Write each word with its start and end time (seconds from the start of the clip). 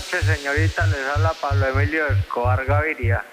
señorita, 0.00 0.86
les 0.86 1.06
habla 1.14 1.32
Pablo 1.40 1.66
Emilio 1.66 2.06
Escobar 2.06 2.64
Gaviria. 2.64 3.24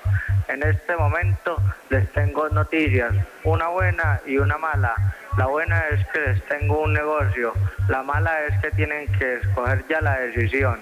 En 0.48 0.64
este 0.64 0.96
momento 0.98 1.62
les 1.90 2.12
tengo 2.12 2.50
noticias, 2.50 3.14
una 3.44 3.68
buena 3.68 4.20
y 4.26 4.38
una 4.38 4.58
mala. 4.58 4.96
La 5.38 5.46
buena 5.46 5.80
es 5.90 6.06
que 6.08 6.20
les 6.22 6.44
tengo 6.46 6.82
un 6.82 6.94
negocio, 6.94 7.54
la 7.88 8.02
mala 8.02 8.46
es 8.46 8.60
que 8.62 8.72
tienen 8.72 9.12
que 9.14 9.36
escoger 9.36 9.86
ya 9.88 10.02
la 10.02 10.20
decisión. 10.20 10.80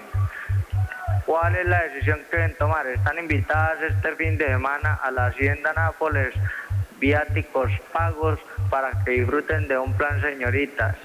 ¿Cuál 1.26 1.56
es 1.56 1.66
la 1.66 1.82
decisión 1.82 2.20
que 2.30 2.36
deben 2.36 2.54
tomar? 2.54 2.86
Están 2.86 3.18
invitadas 3.18 3.82
este 3.82 4.12
fin 4.16 4.38
de 4.38 4.46
semana 4.46 4.94
a 5.02 5.10
la 5.10 5.26
Hacienda 5.26 5.72
Nápoles, 5.74 6.34
viáticos 6.98 7.70
pagos 7.92 8.38
para 8.70 9.04
que 9.04 9.12
disfruten 9.12 9.68
de 9.68 9.76
un 9.76 9.92
plan 9.94 10.20
señoritas. 10.22 10.96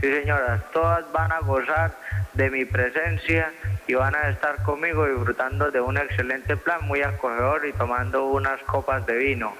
Sí, 0.00 0.12
señoras, 0.12 0.60
todas 0.72 1.10
van 1.12 1.30
a 1.32 1.38
gozar 1.38 1.92
de 2.34 2.50
mi 2.50 2.64
presencia 2.64 3.52
y 3.86 3.94
van 3.94 4.14
a 4.14 4.30
estar 4.30 4.62
conmigo 4.62 5.06
disfrutando 5.06 5.70
de 5.70 5.80
un 5.80 5.96
excelente 5.96 6.56
plan 6.56 6.84
muy 6.84 7.02
acogedor 7.02 7.66
y 7.66 7.72
tomando 7.72 8.26
unas 8.26 8.60
copas 8.62 9.04
de 9.06 9.16
vino. 9.16 9.54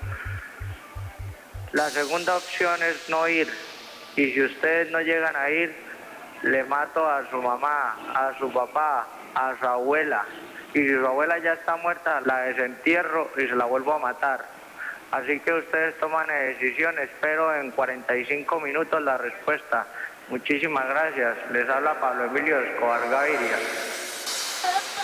La 1.72 1.90
segunda 1.90 2.37
opción 2.37 2.82
es 2.82 3.08
no 3.08 3.28
ir 3.28 3.48
y 4.16 4.30
si 4.32 4.42
ustedes 4.42 4.90
no 4.90 5.00
llegan 5.00 5.34
a 5.37 5.50
ir, 5.50 5.74
le 6.42 6.62
mato 6.64 7.08
a 7.08 7.28
su 7.30 7.42
mamá, 7.42 7.96
a 8.14 8.32
su 8.38 8.52
papá, 8.52 9.06
a 9.34 9.54
su 9.58 9.66
abuela. 9.66 10.24
Y 10.72 10.80
si 10.80 10.88
su 10.88 11.06
abuela 11.06 11.38
ya 11.38 11.54
está 11.54 11.76
muerta, 11.76 12.20
la 12.24 12.42
desentierro 12.42 13.30
y 13.37 13.42
se 13.42 13.56
la 13.56 13.64
vuelvo 13.64 13.94
a 13.94 13.98
matar. 13.98 14.44
Así 15.10 15.38
que 15.40 15.52
ustedes 15.52 15.98
toman 15.98 16.26
decisión, 16.28 16.98
espero 16.98 17.54
en 17.54 17.70
45 17.70 18.60
minutos 18.60 19.02
la 19.02 19.18
respuesta. 19.18 19.87
Muchísimas 20.28 20.88
gracias. 20.88 21.37
Les 21.50 21.68
habla 21.68 22.00
Pablo 22.00 22.24
Emilio 22.24 22.60
Escobar 22.60 23.08
Gaviria. 23.08 23.56
Ha 24.64 24.70
ha 24.70 24.81
ha! 24.96 25.03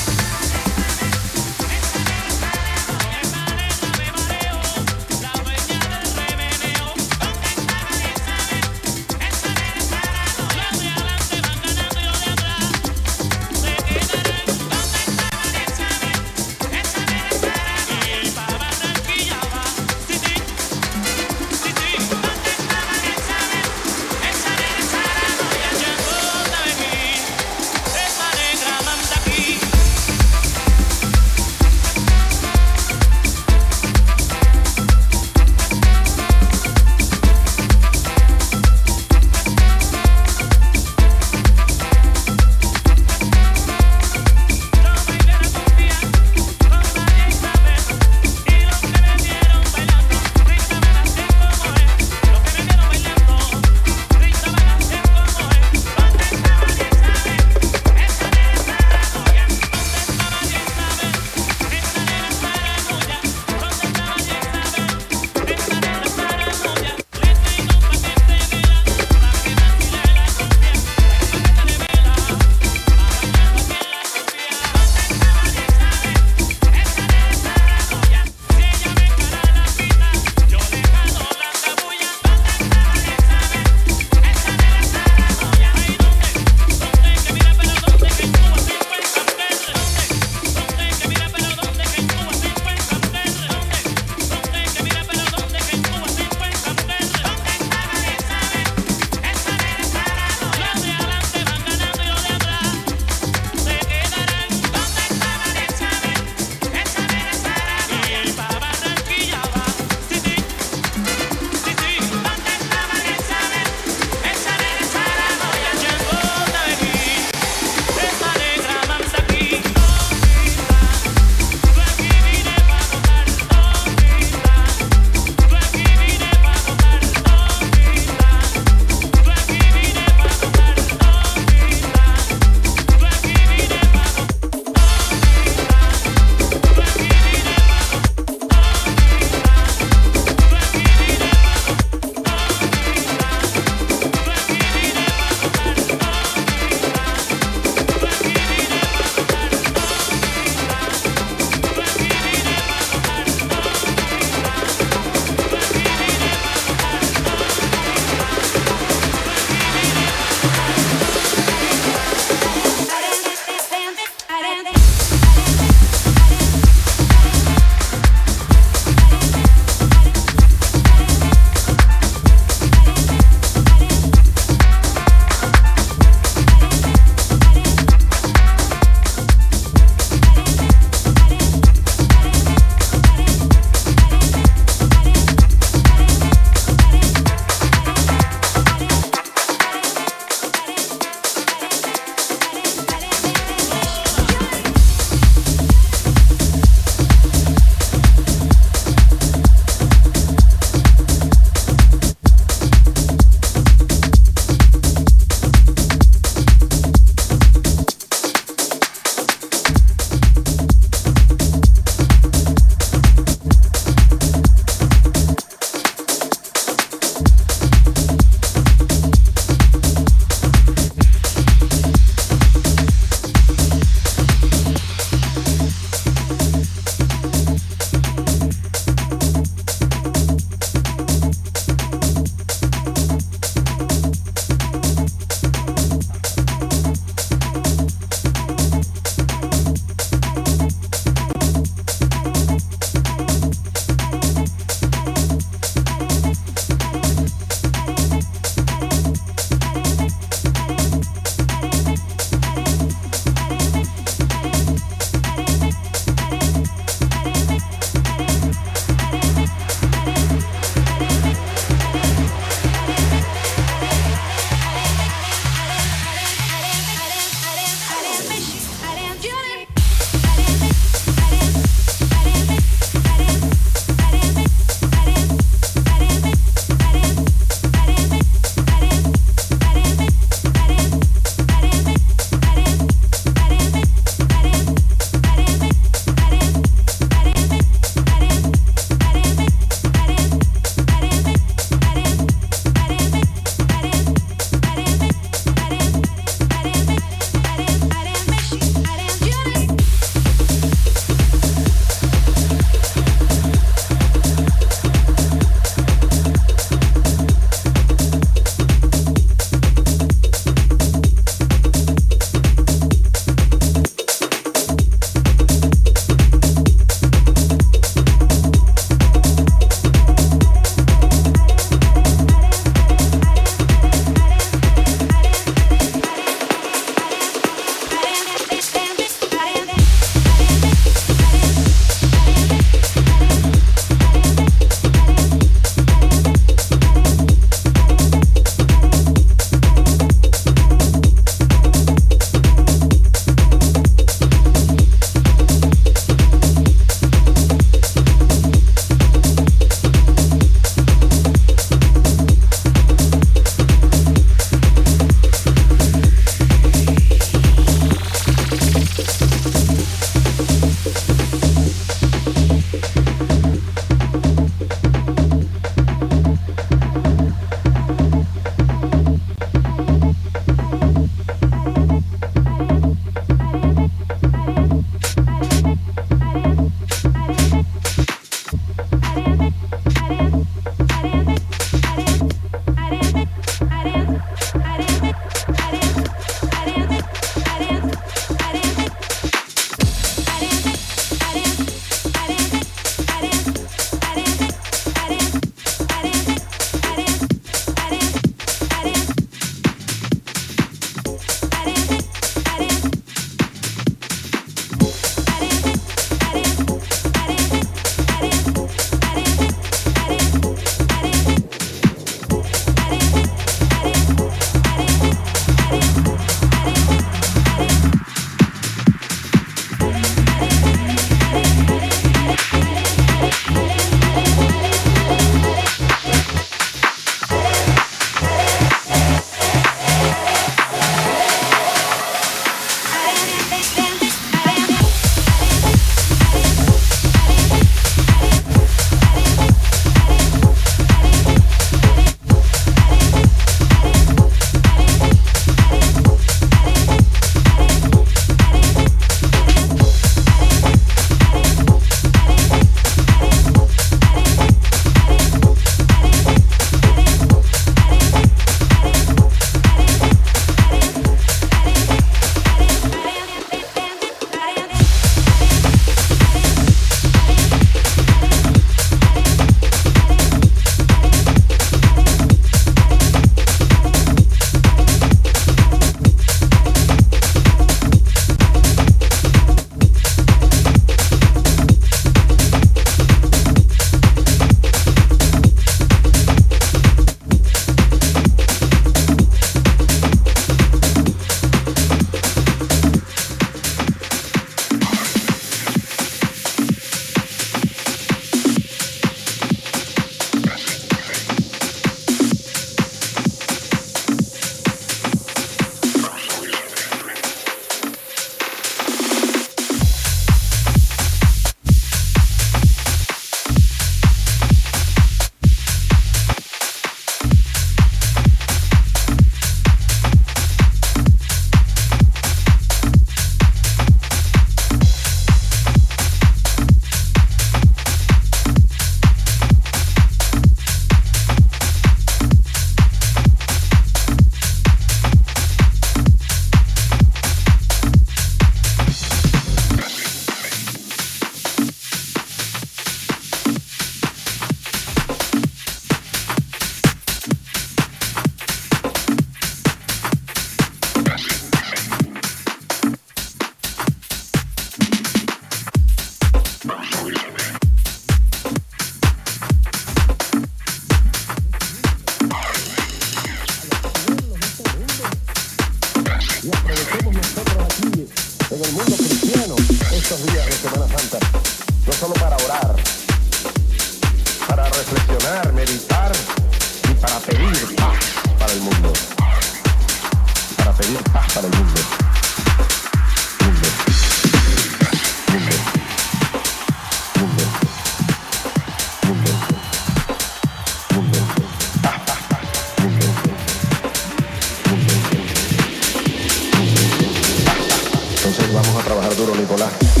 vamos 598.51 598.75
a 598.75 598.83
trabajar 598.83 599.15
duro, 599.15 599.35
Nicolás. 599.35 600.00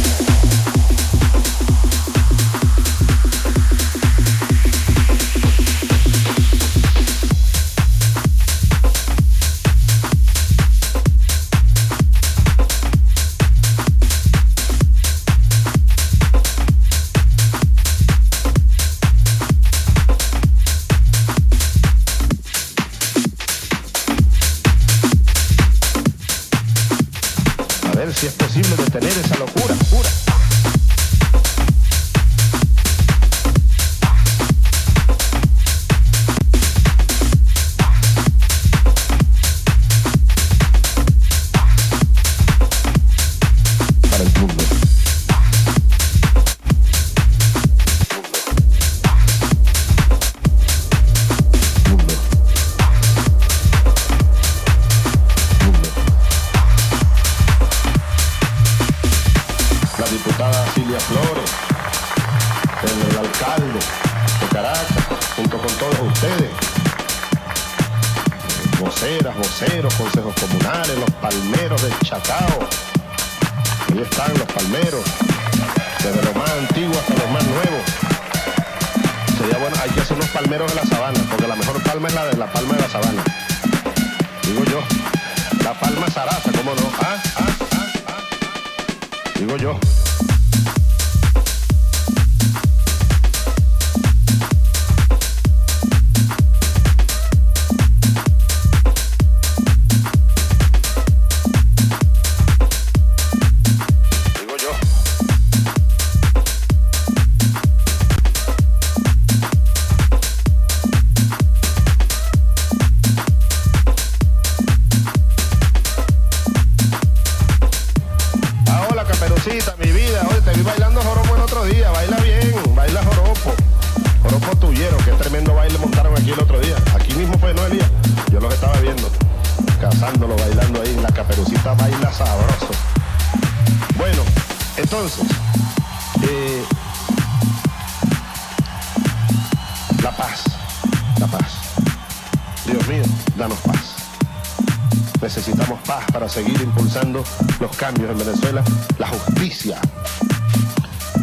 los 147.59 147.77
cambios 147.77 148.11
en 148.11 148.17
Venezuela, 148.17 148.61
la 148.99 149.07
justicia. 149.07 149.79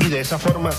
Y 0.00 0.08
de 0.08 0.20
esa 0.20 0.38
forma 0.38 0.70